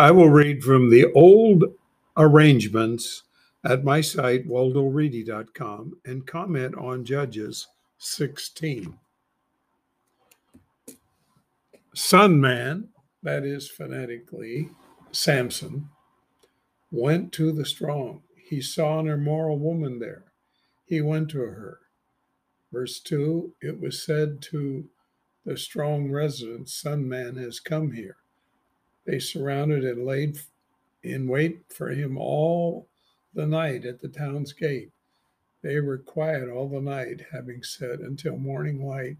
I 0.00 0.12
will 0.12 0.30
read 0.30 0.64
from 0.64 0.88
the 0.88 1.12
old 1.12 1.62
arrangements 2.16 3.24
at 3.62 3.84
my 3.84 4.00
site, 4.00 4.48
waldoreedy.com, 4.48 5.98
and 6.06 6.26
comment 6.26 6.74
on 6.76 7.04
Judges 7.04 7.66
16. 7.98 8.98
Sun 11.94 12.40
man, 12.40 12.88
that 13.22 13.44
is 13.44 13.68
phonetically 13.68 14.70
Samson, 15.12 15.90
went 16.90 17.30
to 17.32 17.52
the 17.52 17.66
strong. 17.66 18.22
He 18.48 18.62
saw 18.62 19.00
an 19.00 19.06
immoral 19.06 19.58
woman 19.58 19.98
there. 19.98 20.24
He 20.86 21.02
went 21.02 21.28
to 21.32 21.40
her. 21.40 21.78
Verse 22.72 23.00
2 23.00 23.52
It 23.60 23.78
was 23.78 24.02
said 24.02 24.40
to 24.44 24.88
the 25.44 25.58
strong 25.58 26.10
residents, 26.10 26.72
Sun 26.72 27.06
man 27.06 27.36
has 27.36 27.60
come 27.60 27.92
here. 27.92 28.16
They 29.04 29.18
surrounded 29.18 29.84
and 29.84 30.04
laid 30.04 30.38
in 31.02 31.28
wait 31.28 31.62
for 31.68 31.90
him 31.90 32.18
all 32.18 32.88
the 33.34 33.46
night 33.46 33.84
at 33.84 34.00
the 34.00 34.08
town's 34.08 34.52
gate. 34.52 34.90
They 35.62 35.80
were 35.80 35.98
quiet 35.98 36.48
all 36.48 36.68
the 36.68 36.80
night, 36.80 37.26
having 37.32 37.62
said, 37.62 38.00
Until 38.00 38.36
morning 38.36 38.84
light, 38.84 39.16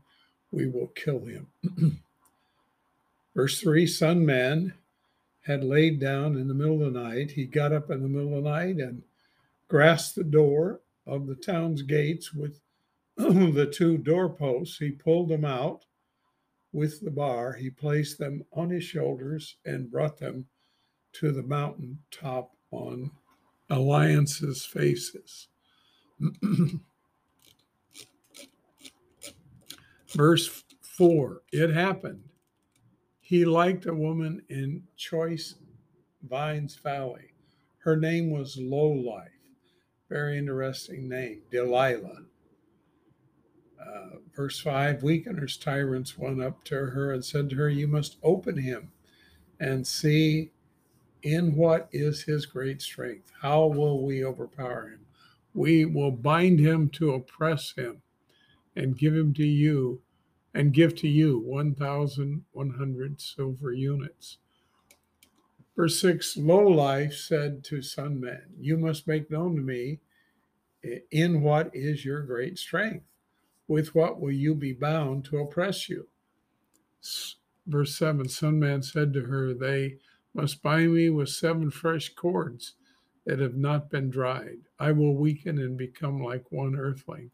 we 0.50 0.66
will 0.66 0.88
kill 0.88 1.26
him. 1.26 1.48
Verse 3.34 3.60
3 3.60 3.86
Sun 3.86 4.24
man 4.26 4.74
had 5.42 5.64
laid 5.64 6.00
down 6.00 6.36
in 6.36 6.48
the 6.48 6.54
middle 6.54 6.84
of 6.84 6.92
the 6.92 7.00
night. 7.00 7.32
He 7.32 7.44
got 7.44 7.72
up 7.72 7.90
in 7.90 8.02
the 8.02 8.08
middle 8.08 8.36
of 8.36 8.44
the 8.44 8.50
night 8.50 8.76
and 8.76 9.02
grasped 9.68 10.16
the 10.16 10.24
door 10.24 10.80
of 11.06 11.26
the 11.26 11.34
town's 11.34 11.82
gates 11.82 12.32
with 12.32 12.60
the 13.16 13.70
two 13.72 13.98
doorposts. 13.98 14.78
He 14.78 14.90
pulled 14.90 15.28
them 15.28 15.44
out 15.44 15.84
with 16.72 17.00
the 17.00 17.10
bar. 17.10 17.52
He 17.52 17.70
placed 17.70 18.18
them 18.18 18.44
on 18.52 18.70
his 18.70 18.84
shoulders 18.84 19.56
and 19.64 19.90
brought 19.90 20.18
them 20.18 20.46
to 21.14 21.32
the 21.32 21.42
mountain 21.42 21.98
top 22.10 22.52
on 22.70 23.10
alliances 23.68 24.64
faces. 24.64 25.48
Verse 30.08 30.64
4 30.82 31.42
It 31.52 31.70
happened. 31.70 32.24
He 33.20 33.44
liked 33.44 33.86
a 33.86 33.94
woman 33.94 34.42
in 34.48 34.82
Choice 34.96 35.54
Vines 36.28 36.74
Valley. 36.76 37.32
Her 37.78 37.96
name 37.96 38.30
was 38.30 38.56
Lowlife. 38.58 39.28
Very 40.08 40.36
interesting 40.36 41.08
name, 41.08 41.42
Delilah. 41.50 42.24
Uh, 43.80 44.16
verse 44.34 44.60
5 44.60 45.02
Weakeners, 45.02 45.56
tyrants 45.56 46.18
went 46.18 46.42
up 46.42 46.64
to 46.64 46.74
her 46.74 47.12
and 47.12 47.24
said 47.24 47.50
to 47.50 47.56
her, 47.56 47.68
You 47.68 47.88
must 47.88 48.16
open 48.22 48.58
him 48.58 48.92
and 49.58 49.86
see 49.86 50.50
in 51.22 51.54
what 51.54 51.88
is 51.92 52.22
his 52.22 52.46
great 52.46 52.82
strength? 52.82 53.30
How 53.42 53.66
will 53.66 54.04
we 54.04 54.24
overpower 54.24 54.88
him? 54.88 55.06
We 55.54 55.84
will 55.84 56.12
bind 56.12 56.60
him 56.60 56.88
to 56.90 57.12
oppress 57.12 57.72
him 57.72 58.02
and 58.76 58.98
give 58.98 59.14
him 59.14 59.34
to 59.34 59.46
you 59.46 60.02
and 60.54 60.72
give 60.72 60.94
to 60.96 61.08
you 61.08 61.38
1,100 61.38 63.20
silver 63.20 63.72
units. 63.72 64.38
Verse 65.76 66.00
6 66.00 66.36
Lowlife 66.36 67.14
said 67.14 67.64
to 67.64 67.82
Sun 67.82 68.20
Man, 68.20 68.42
You 68.58 68.76
must 68.76 69.06
make 69.06 69.30
known 69.30 69.56
to 69.56 69.62
me 69.62 70.00
in 71.10 71.42
what 71.42 71.70
is 71.74 72.04
your 72.04 72.22
great 72.22 72.58
strength. 72.58 73.04
With 73.70 73.94
what 73.94 74.20
will 74.20 74.32
you 74.32 74.56
be 74.56 74.72
bound 74.72 75.24
to 75.26 75.38
oppress 75.38 75.88
you? 75.88 76.08
Verse 77.68 77.96
7 77.96 78.28
Sun 78.28 78.58
Man 78.58 78.82
said 78.82 79.12
to 79.12 79.26
her, 79.26 79.54
They 79.54 79.98
must 80.34 80.60
bind 80.60 80.92
me 80.92 81.08
with 81.08 81.28
seven 81.28 81.70
fresh 81.70 82.08
cords 82.08 82.74
that 83.24 83.38
have 83.38 83.54
not 83.54 83.88
been 83.88 84.10
dried. 84.10 84.62
I 84.80 84.90
will 84.90 85.14
weaken 85.14 85.60
and 85.60 85.78
become 85.78 86.20
like 86.20 86.50
one 86.50 86.74
earthling. 86.74 87.30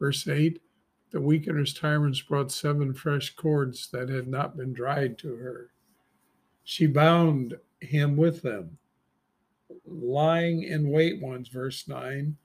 Verse 0.00 0.26
8 0.26 0.60
The 1.12 1.20
weakener's 1.20 1.72
tyrants 1.72 2.22
brought 2.22 2.50
seven 2.50 2.92
fresh 2.92 3.36
cords 3.36 3.88
that 3.92 4.08
had 4.08 4.26
not 4.26 4.56
been 4.56 4.72
dried 4.72 5.16
to 5.18 5.36
her. 5.36 5.70
She 6.64 6.88
bound 6.88 7.54
him 7.78 8.16
with 8.16 8.42
them. 8.42 8.78
Lying 9.86 10.64
in 10.64 10.90
wait 10.90 11.22
ones, 11.22 11.46
verse 11.46 11.86
9, 11.86 12.36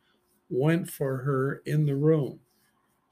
went 0.51 0.87
for 0.87 1.17
her 1.23 1.63
in 1.65 1.87
the 1.87 1.95
room. 1.95 2.39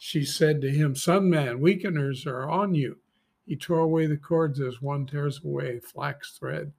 She 0.03 0.25
said 0.25 0.62
to 0.62 0.72
him, 0.72 0.95
Sun 0.95 1.29
man, 1.29 1.59
weakeners 1.59 2.25
are 2.25 2.50
on 2.50 2.73
you. 2.73 2.97
He 3.45 3.56
tore 3.56 3.81
away 3.81 4.07
the 4.07 4.17
cords 4.17 4.59
as 4.59 4.81
one 4.81 5.06
tears 5.06 5.39
away 5.45 5.79
flax 5.79 6.39
thread 6.39 6.73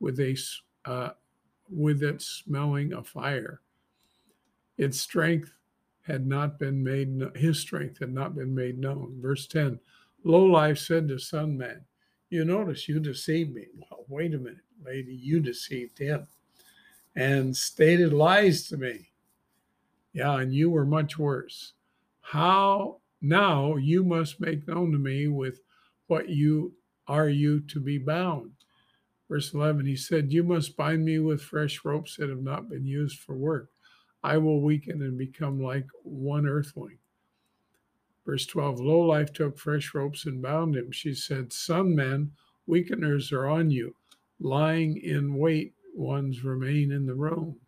with 0.00 0.18
a 0.18 0.36
uh, 0.84 1.10
with 1.70 2.02
it 2.02 2.20
smelling 2.20 2.92
a 2.92 3.04
fire. 3.04 3.60
Its 4.78 5.00
strength 5.00 5.52
had 6.02 6.26
not 6.26 6.58
been 6.58 6.82
made. 6.82 7.22
His 7.36 7.60
strength 7.60 8.00
had 8.00 8.12
not 8.12 8.34
been 8.34 8.52
made 8.52 8.78
known. 8.78 9.20
Verse 9.22 9.46
ten. 9.46 9.78
Lowlife 10.24 10.78
said 10.78 11.06
to 11.06 11.20
Sun 11.20 11.56
Man, 11.56 11.84
"You 12.30 12.44
notice 12.44 12.88
you 12.88 12.98
deceived 12.98 13.54
me." 13.54 13.66
Well, 13.76 14.06
wait 14.08 14.34
a 14.34 14.38
minute, 14.38 14.58
lady. 14.84 15.14
You 15.14 15.38
deceived 15.38 16.00
him, 16.00 16.26
and 17.14 17.56
stated 17.56 18.12
lies 18.12 18.66
to 18.70 18.76
me. 18.76 19.12
Yeah, 20.12 20.40
and 20.40 20.52
you 20.52 20.68
were 20.68 20.84
much 20.84 21.16
worse. 21.16 21.74
How 22.30 23.02
now 23.22 23.76
you 23.76 24.02
must 24.02 24.40
make 24.40 24.66
known 24.66 24.90
to 24.90 24.98
me 24.98 25.28
with 25.28 25.60
what 26.08 26.28
you 26.28 26.74
are 27.06 27.28
you 27.28 27.60
to 27.60 27.78
be 27.78 27.98
bound? 27.98 28.50
Verse 29.28 29.54
11, 29.54 29.86
he 29.86 29.94
said, 29.94 30.32
You 30.32 30.42
must 30.42 30.76
bind 30.76 31.04
me 31.04 31.20
with 31.20 31.40
fresh 31.40 31.84
ropes 31.84 32.16
that 32.16 32.28
have 32.28 32.42
not 32.42 32.68
been 32.68 32.84
used 32.84 33.20
for 33.20 33.36
work. 33.36 33.70
I 34.24 34.38
will 34.38 34.60
weaken 34.60 35.02
and 35.02 35.16
become 35.16 35.62
like 35.62 35.86
one 36.02 36.48
earthling. 36.48 36.98
Verse 38.24 38.44
12, 38.44 38.80
Lowlife 38.80 39.32
took 39.32 39.56
fresh 39.56 39.94
ropes 39.94 40.26
and 40.26 40.42
bound 40.42 40.74
him. 40.74 40.90
She 40.90 41.14
said, 41.14 41.52
Sun 41.52 41.94
man, 41.94 42.32
weakeners 42.66 43.30
are 43.30 43.46
on 43.46 43.70
you. 43.70 43.94
Lying 44.40 44.96
in 44.96 45.36
wait 45.36 45.74
ones 45.94 46.42
remain 46.42 46.90
in 46.90 47.06
the 47.06 47.14
room. 47.14 47.60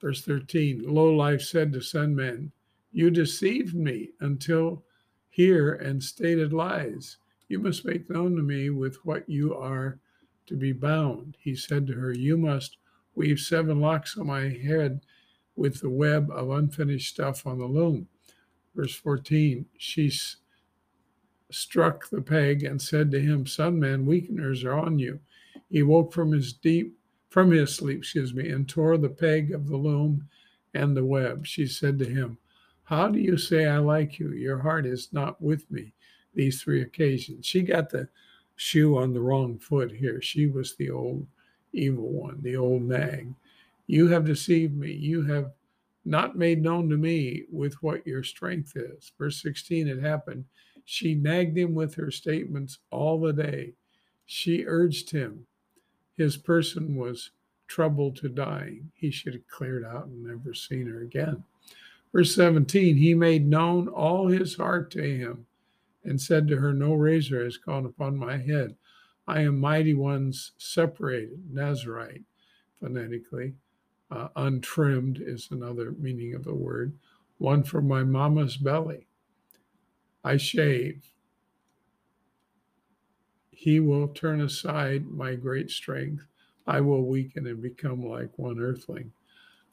Verse 0.00 0.22
13, 0.22 0.84
Lowlife 0.86 1.42
said 1.42 1.72
to 1.72 1.80
Sun 1.80 2.14
man, 2.14 2.52
You 2.92 3.10
deceived 3.10 3.74
me 3.74 4.10
until 4.20 4.84
here 5.28 5.74
and 5.74 6.02
stated 6.02 6.52
lies. 6.52 7.18
You 7.48 7.58
must 7.58 7.84
make 7.84 8.10
known 8.10 8.36
to 8.36 8.42
me 8.42 8.70
with 8.70 9.04
what 9.04 9.28
you 9.28 9.54
are 9.54 9.98
to 10.46 10.56
be 10.56 10.72
bound. 10.72 11.36
He 11.40 11.54
said 11.54 11.86
to 11.86 11.94
her, 11.94 12.12
You 12.12 12.36
must 12.36 12.76
weave 13.14 13.38
seven 13.40 13.80
locks 13.80 14.16
on 14.18 14.26
my 14.26 14.48
head 14.48 15.00
with 15.56 15.80
the 15.80 15.90
web 15.90 16.30
of 16.30 16.50
unfinished 16.50 17.12
stuff 17.12 17.46
on 17.46 17.58
the 17.58 17.66
loom. 17.66 18.08
Verse 18.74 18.94
14, 18.94 19.66
she 19.76 20.12
struck 21.50 22.08
the 22.08 22.22
peg 22.22 22.62
and 22.62 22.80
said 22.80 23.10
to 23.10 23.20
him, 23.20 23.46
Sun 23.46 23.78
man, 23.78 24.06
weakeners 24.06 24.64
are 24.64 24.78
on 24.78 24.98
you. 24.98 25.20
He 25.68 25.82
woke 25.82 26.12
from 26.12 26.32
his 26.32 26.52
deep 26.52 26.96
from 27.30 27.52
his 27.52 27.74
sleep, 27.74 27.98
excuse 27.98 28.34
me, 28.34 28.50
and 28.50 28.68
tore 28.68 28.98
the 28.98 29.08
peg 29.08 29.52
of 29.52 29.68
the 29.68 29.76
loom 29.76 30.28
and 30.74 30.96
the 30.96 31.04
web. 31.04 31.46
She 31.46 31.64
said 31.66 31.98
to 32.00 32.04
him, 32.04 32.38
How 32.90 33.06
do 33.06 33.20
you 33.20 33.38
say 33.38 33.66
I 33.66 33.78
like 33.78 34.18
you? 34.18 34.32
Your 34.32 34.58
heart 34.58 34.84
is 34.84 35.12
not 35.12 35.40
with 35.40 35.70
me 35.70 35.92
these 36.34 36.60
three 36.60 36.82
occasions. 36.82 37.46
She 37.46 37.62
got 37.62 37.88
the 37.88 38.08
shoe 38.56 38.98
on 38.98 39.14
the 39.14 39.20
wrong 39.20 39.60
foot 39.60 39.92
here. 39.92 40.20
She 40.20 40.48
was 40.48 40.74
the 40.74 40.90
old 40.90 41.24
evil 41.72 42.08
one, 42.08 42.40
the 42.42 42.56
old 42.56 42.82
nag. 42.82 43.32
You 43.86 44.08
have 44.08 44.24
deceived 44.24 44.76
me. 44.76 44.90
You 44.90 45.22
have 45.22 45.52
not 46.04 46.36
made 46.36 46.64
known 46.64 46.90
to 46.90 46.96
me 46.96 47.44
with 47.52 47.80
what 47.80 48.04
your 48.04 48.24
strength 48.24 48.72
is. 48.74 49.12
Verse 49.16 49.40
16, 49.40 49.86
it 49.86 50.02
happened. 50.02 50.46
She 50.84 51.14
nagged 51.14 51.56
him 51.56 51.76
with 51.76 51.94
her 51.94 52.10
statements 52.10 52.80
all 52.90 53.20
the 53.20 53.32
day. 53.32 53.74
She 54.26 54.64
urged 54.66 55.12
him. 55.12 55.46
His 56.16 56.36
person 56.36 56.96
was 56.96 57.30
troubled 57.68 58.16
to 58.16 58.28
dying. 58.28 58.90
He 58.96 59.12
should 59.12 59.34
have 59.34 59.46
cleared 59.46 59.84
out 59.84 60.06
and 60.06 60.24
never 60.24 60.54
seen 60.54 60.88
her 60.88 61.02
again. 61.02 61.44
Verse 62.12 62.34
17, 62.34 62.96
he 62.96 63.14
made 63.14 63.46
known 63.46 63.88
all 63.88 64.28
his 64.28 64.56
heart 64.56 64.90
to 64.92 65.02
him 65.02 65.46
and 66.04 66.20
said 66.20 66.48
to 66.48 66.56
her, 66.56 66.72
No 66.72 66.94
razor 66.94 67.44
has 67.44 67.56
gone 67.56 67.86
upon 67.86 68.16
my 68.16 68.36
head. 68.36 68.76
I 69.28 69.42
am 69.42 69.60
mighty 69.60 69.94
ones 69.94 70.52
separated, 70.58 71.38
Nazarite, 71.52 72.24
phonetically. 72.80 73.54
Uh, 74.10 74.28
untrimmed 74.34 75.22
is 75.24 75.48
another 75.52 75.92
meaning 75.92 76.34
of 76.34 76.42
the 76.42 76.54
word. 76.54 76.98
One 77.38 77.62
from 77.62 77.86
my 77.86 78.02
mama's 78.02 78.56
belly. 78.56 79.06
I 80.24 80.36
shave. 80.36 81.04
He 83.52 83.78
will 83.78 84.08
turn 84.08 84.40
aside 84.40 85.06
my 85.06 85.36
great 85.36 85.70
strength. 85.70 86.26
I 86.66 86.80
will 86.80 87.06
weaken 87.06 87.46
and 87.46 87.62
become 87.62 88.04
like 88.04 88.36
one 88.36 88.58
earthling. 88.58 89.12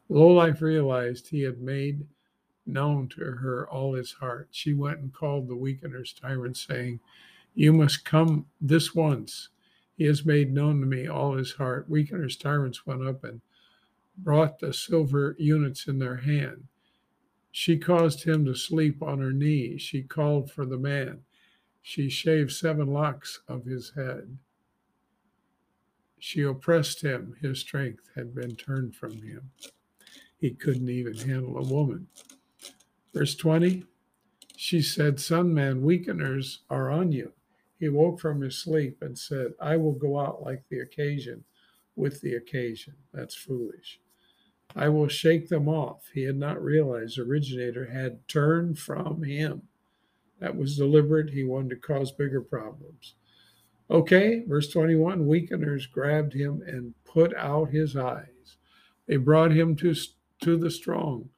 Lowlife 0.10 0.62
realized 0.62 1.28
he 1.28 1.42
had 1.42 1.60
made 1.62 2.06
known 2.68 3.08
to 3.10 3.22
her 3.22 3.68
all 3.70 3.94
his 3.94 4.12
heart. 4.14 4.50
She 4.52 4.74
went 4.74 5.00
and 5.00 5.14
called 5.14 5.48
the 5.48 5.56
weakener's 5.56 6.14
tyrant, 6.14 6.58
saying, 6.58 7.00
You 7.56 7.74
must 7.74 8.06
come 8.06 8.46
this 8.62 8.94
once. 8.96 9.50
He 9.98 10.06
has 10.06 10.26
made 10.26 10.54
known 10.54 10.80
to 10.82 10.86
me 10.86 11.08
all 11.08 11.36
his 11.36 11.54
heart. 11.54 11.90
Weakener's 11.90 12.38
tyrants 12.38 12.86
went 12.86 13.08
up 13.08 13.24
and 13.24 13.42
brought 14.18 14.60
the 14.60 14.74
silver 14.74 15.36
units 15.40 15.88
in 15.88 16.00
their 16.00 16.18
hand. 16.18 16.66
She 17.52 17.78
caused 17.78 18.24
him 18.24 18.46
to 18.46 18.56
sleep 18.56 19.02
on 19.02 19.20
her 19.20 19.32
knee. 19.32 19.78
She 19.78 20.04
called 20.04 20.52
for 20.52 20.66
the 20.66 20.78
man. 20.78 21.22
She 21.82 22.10
shaved 22.10 22.52
seven 22.52 22.88
locks 22.88 23.42
of 23.48 23.66
his 23.66 23.92
head. 23.96 24.38
She 26.20 26.42
oppressed 26.44 27.02
him. 27.02 27.36
His 27.42 27.60
strength 27.60 28.10
had 28.16 28.36
been 28.36 28.56
turned 28.56 28.96
from 28.96 29.22
him. 29.22 29.52
He 30.38 30.52
couldn't 30.52 30.90
even 30.90 31.16
handle 31.16 31.58
a 31.58 31.64
woman. 31.64 32.08
Verse 33.18 33.34
20 33.34 33.84
She 34.56 34.80
said, 34.80 35.20
Sun 35.20 35.52
man, 35.52 35.82
weakeners 35.82 36.60
are 36.70 36.92
on 36.92 37.12
you. 37.12 37.32
He 37.80 37.90
woke 37.90 38.20
from 38.20 38.42
his 38.42 38.60
sleep 38.60 39.02
and 39.02 39.18
said, 39.18 39.54
I 39.60 39.76
will 39.76 39.94
go 39.94 40.20
out 40.20 40.44
like 40.44 40.66
the 40.70 40.82
occasion 40.82 41.44
with 41.96 42.22
the 42.22 42.36
occasion. 42.36 42.94
That's 43.12 43.34
foolish. 43.34 44.00
I 44.76 44.90
will 44.90 45.08
shake 45.08 45.50
them 45.50 45.68
off. 45.68 46.04
He 46.14 46.26
had 46.26 46.36
not 46.36 46.64
realized 46.64 47.18
originator 47.18 47.88
had 47.88 48.28
turned 48.28 48.78
from 48.78 49.24
him. 49.24 49.64
That 50.40 50.56
was 50.56 50.78
deliberate. 50.78 51.32
He 51.32 51.44
wanted 51.44 51.70
to 51.72 51.76
cause 51.78 52.12
bigger 52.12 52.42
problems. 52.42 53.16
Okay, 53.90 54.44
verse 54.48 54.70
21 54.70 55.26
Weakeners 55.26 55.88
grabbed 55.88 56.34
him 56.34 56.62
and 56.68 56.94
put 57.04 57.36
out 57.36 57.72
his 57.72 57.98
eyes. 57.98 58.58
They 59.08 59.18
brought 59.18 59.54
him 59.54 59.76
to, 59.78 59.96
to 60.42 60.56
the 60.56 60.70
strong. 60.70 61.30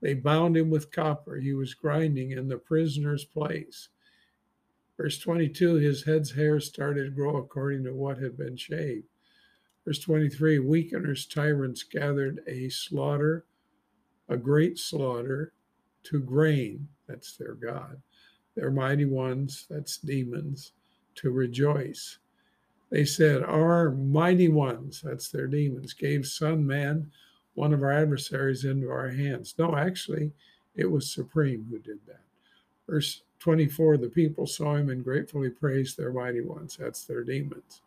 They 0.00 0.14
bound 0.14 0.56
him 0.56 0.70
with 0.70 0.92
copper. 0.92 1.36
He 1.36 1.54
was 1.54 1.74
grinding 1.74 2.32
in 2.32 2.48
the 2.48 2.58
prisoner's 2.58 3.24
place. 3.24 3.88
Verse 4.96 5.18
22 5.18 5.76
His 5.76 6.04
head's 6.04 6.32
hair 6.32 6.60
started 6.60 7.04
to 7.04 7.10
grow 7.10 7.36
according 7.36 7.84
to 7.84 7.94
what 7.94 8.18
had 8.18 8.36
been 8.36 8.56
shaved. 8.56 9.06
Verse 9.84 9.98
23 10.00 10.58
Weakeners, 10.58 11.26
tyrants 11.26 11.82
gathered 11.82 12.40
a 12.46 12.68
slaughter, 12.68 13.46
a 14.28 14.36
great 14.36 14.78
slaughter 14.78 15.52
to 16.04 16.20
grain. 16.20 16.88
That's 17.06 17.36
their 17.36 17.54
God. 17.54 18.02
Their 18.56 18.70
mighty 18.70 19.04
ones, 19.04 19.66
that's 19.68 19.98
demons, 19.98 20.72
to 21.16 21.30
rejoice. 21.30 22.18
They 22.90 23.04
said, 23.04 23.42
Our 23.42 23.90
mighty 23.90 24.48
ones, 24.48 25.02
that's 25.04 25.28
their 25.28 25.46
demons, 25.46 25.92
gave 25.92 26.26
Sun 26.26 26.66
Man, 26.66 27.10
one 27.56 27.72
of 27.72 27.82
our 27.82 27.90
adversaries, 27.92 28.64
into 28.64 28.90
our 28.90 29.08
hands. 29.08 29.54
No, 29.58 29.74
actually, 29.74 30.30
it 30.76 30.90
was 30.90 31.10
Supreme 31.10 31.66
who 31.70 31.78
did 31.78 31.98
that. 32.06 32.20
Verse 32.88 33.22
24 33.40 33.96
The 33.96 34.08
people 34.08 34.46
saw 34.46 34.76
him 34.76 34.90
and 34.90 35.02
gratefully 35.02 35.50
praised 35.50 35.96
their 35.96 36.12
mighty 36.12 36.42
ones, 36.42 36.76
that's 36.78 37.04
their 37.04 37.24
demons. 37.24 37.80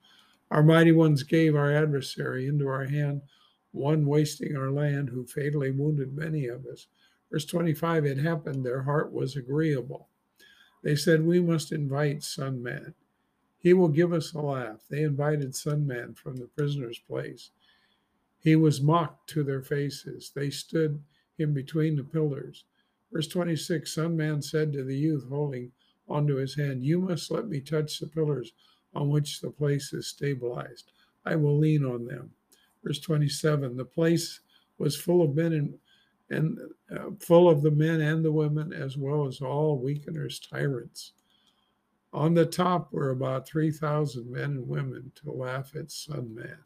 Our 0.52 0.64
mighty 0.64 0.92
ones 0.92 1.22
gave 1.24 1.56
our 1.56 1.72
adversary 1.72 2.48
into 2.48 2.68
our 2.68 2.86
hand, 2.86 3.22
one 3.72 4.06
wasting 4.06 4.58
our 4.58 4.72
land, 4.72 5.10
who 5.10 5.26
fatally 5.26 5.72
wounded 5.72 6.18
many 6.18 6.48
of 6.48 6.66
us. 6.66 6.88
Verse 7.32 7.46
25 7.46 8.06
It 8.06 8.18
happened, 8.18 8.66
their 8.66 8.82
heart 8.82 9.14
was 9.14 9.36
agreeable. 9.36 10.08
They 10.82 10.96
said, 10.96 11.26
We 11.26 11.40
must 11.40 11.72
invite 11.72 12.24
Sun 12.24 12.64
Man. 12.64 12.96
He 13.60 13.74
will 13.74 13.90
give 13.90 14.14
us 14.14 14.34
a 14.34 14.40
laugh. 14.40 14.80
They 14.90 15.04
invited 15.04 15.54
Sun 15.56 15.86
Man 15.86 16.16
from 16.16 16.38
the 16.38 16.48
prisoner's 16.48 17.00
place. 17.00 17.52
He 18.42 18.56
was 18.56 18.82
mocked 18.82 19.30
to 19.32 19.44
their 19.44 19.62
faces. 19.62 20.32
They 20.34 20.50
stood 20.50 21.02
him 21.38 21.54
between 21.54 21.96
the 21.96 22.04
pillars. 22.04 22.66
Verse 23.12 23.28
26 23.28 23.94
Sun 23.94 24.16
Man 24.16 24.42
said 24.42 24.72
to 24.74 24.84
the 24.84 24.96
youth 24.96 25.28
holding 25.28 25.72
onto 26.08 26.36
his 26.36 26.56
hand, 26.56 26.84
You 26.84 27.00
must 27.00 27.32
let 27.32 27.48
me 27.48 27.60
touch 27.60 28.00
the 28.00 28.08
pillars 28.08 28.54
on 28.94 29.10
which 29.10 29.42
the 29.42 29.52
place 29.52 29.94
is 29.94 30.08
stabilized. 30.08 30.92
I 31.26 31.36
will 31.36 31.58
lean 31.58 31.86
on 31.86 32.06
them. 32.06 32.32
Verse 32.84 33.00
27 33.00 33.76
The 33.76 33.86
place 33.86 34.40
was 34.78 34.96
full 34.96 35.22
of 35.22 35.36
men 35.36 35.54
and, 35.54 35.74
and 36.30 36.60
uh, 36.96 37.12
full 37.20 37.50
of 37.50 37.62
the 37.62 37.72
men 37.72 38.02
and 38.02 38.24
the 38.24 38.32
women, 38.32 38.72
as 38.74 38.98
well 38.98 39.28
as 39.28 39.42
all 39.42 39.78
weakeners, 39.78 40.40
tyrants. 40.40 41.14
On 42.14 42.34
the 42.34 42.46
top 42.46 42.92
were 42.92 43.12
about 43.12 43.48
3,000 43.48 44.32
men 44.32 44.44
and 44.44 44.68
women 44.68 45.12
to 45.16 45.32
laugh 45.32 45.76
at 45.76 45.92
Sun 45.92 46.34
Man. 46.34 46.58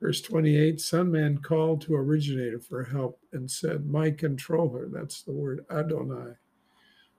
Verse 0.00 0.22
28 0.22 0.80
Sun 0.80 1.12
Man 1.12 1.38
called 1.38 1.82
to 1.82 1.94
Originator 1.94 2.58
for 2.58 2.84
help 2.84 3.20
and 3.32 3.50
said, 3.50 3.86
My 3.86 4.10
controller, 4.10 4.88
that's 4.90 5.22
the 5.22 5.32
word 5.32 5.64
Adonai. 5.70 6.34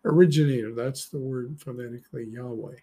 Originator, 0.03 0.73
that's 0.73 1.07
the 1.07 1.19
word 1.19 1.59
phonetically 1.59 2.25
Yahweh. 2.25 2.77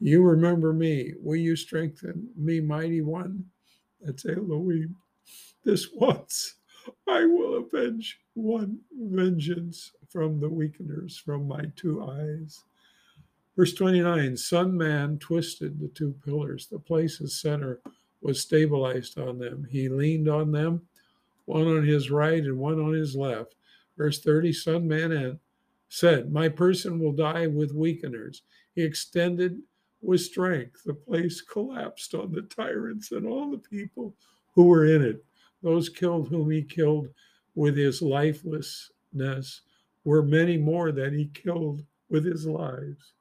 You 0.00 0.22
remember 0.22 0.74
me. 0.74 1.14
Will 1.18 1.36
you 1.36 1.56
strengthen 1.56 2.28
me, 2.36 2.60
mighty 2.60 3.00
one? 3.00 3.46
That's 4.02 4.26
Elohim. 4.26 4.96
This 5.64 5.88
once 5.94 6.56
I 7.08 7.24
will 7.24 7.56
avenge 7.56 8.20
one 8.34 8.80
vengeance 8.92 9.92
from 10.10 10.38
the 10.40 10.48
weakeners 10.50 11.16
from 11.16 11.48
my 11.48 11.64
two 11.74 12.02
eyes. 12.02 12.62
Verse 13.56 13.72
29 13.72 14.36
Sun 14.36 14.76
Man 14.76 15.18
twisted 15.18 15.80
the 15.80 15.88
two 15.88 16.14
pillars. 16.22 16.66
The 16.66 16.78
place's 16.78 17.40
center 17.40 17.80
was 18.26 18.40
stabilized 18.40 19.20
on 19.20 19.38
them. 19.38 19.68
He 19.70 19.88
leaned 19.88 20.28
on 20.28 20.50
them, 20.50 20.82
one 21.44 21.68
on 21.68 21.84
his 21.84 22.10
right 22.10 22.42
and 22.42 22.58
one 22.58 22.80
on 22.80 22.92
his 22.92 23.14
left. 23.14 23.54
Verse 23.96 24.20
30 24.20 24.52
Sun 24.52 24.88
Man 24.88 25.38
said, 25.88 26.32
My 26.32 26.48
person 26.48 26.98
will 26.98 27.12
die 27.12 27.46
with 27.46 27.72
weakeners. 27.72 28.42
He 28.74 28.82
extended 28.82 29.62
with 30.02 30.22
strength. 30.22 30.82
The 30.84 30.94
place 30.94 31.40
collapsed 31.40 32.14
on 32.14 32.32
the 32.32 32.42
tyrants 32.42 33.12
and 33.12 33.28
all 33.28 33.48
the 33.48 33.58
people 33.58 34.12
who 34.56 34.64
were 34.64 34.86
in 34.86 35.02
it. 35.02 35.24
Those 35.62 35.88
killed 35.88 36.28
whom 36.28 36.50
he 36.50 36.62
killed 36.62 37.08
with 37.54 37.76
his 37.76 38.02
lifelessness 38.02 39.60
were 40.04 40.22
many 40.22 40.56
more 40.56 40.90
than 40.90 41.14
he 41.14 41.26
killed 41.26 41.84
with 42.10 42.24
his 42.24 42.44
lives. 42.44 43.12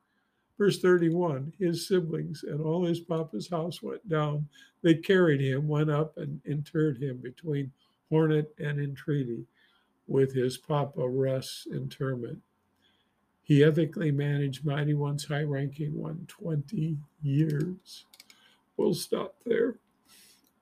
Verse 0.57 0.80
31 0.80 1.54
His 1.60 1.88
siblings 1.88 2.44
and 2.44 2.62
all 2.62 2.86
his 2.86 3.00
papa's 3.00 3.50
house 3.50 3.81
went 3.81 4.07
down. 4.07 4.48
They 4.81 4.96
carried 4.96 5.42
him, 5.42 5.68
went 5.68 5.90
up, 5.90 6.18
and 6.18 6.40
interred 6.46 7.02
him 7.02 7.18
between 7.18 7.72
Hornet 8.10 8.54
and 8.60 8.80
Entreaty 8.80 9.46
with 10.07 10.34
his 10.34 10.57
papa 10.57 11.07
Russ 11.07 11.68
interment. 11.72 12.42
He 13.44 13.63
ethically 13.63 14.12
managed 14.12 14.66
Mighty 14.66 14.94
One's 14.94 15.25
high 15.25 15.44
ranking 15.44 15.96
one 16.00 16.25
20 16.28 16.98
years. 17.22 18.06
We'll 18.78 18.94
stop 18.94 19.36
there. 19.46 19.75